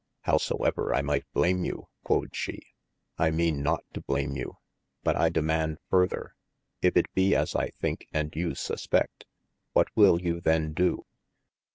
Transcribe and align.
Howsoever 0.21 0.95
I 0.95 1.03
might 1.03 1.31
blame 1.31 1.63
you 1.63 1.87
(quod 2.03 2.35
she) 2.35 2.73
I 3.19 3.29
meane 3.29 3.61
not 3.61 3.83
to 3.93 4.01
blame 4.01 4.35
you, 4.35 4.57
but 5.03 5.15
I 5.15 5.29
demaund 5.29 5.77
further, 5.91 6.33
if 6.81 6.97
it 6.97 7.13
be 7.13 7.35
as 7.35 7.55
I 7.55 7.69
thinke 7.69 8.07
& 8.09 8.13
you 8.35 8.55
suspedT:, 8.55 9.25
what 9.73 9.89
will 9.95 10.19
you 10.19 10.41
then 10.41 10.73
do 10.73 11.05